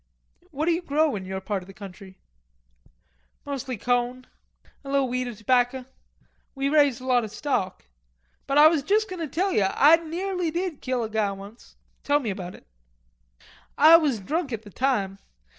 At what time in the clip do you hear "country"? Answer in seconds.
1.75-2.17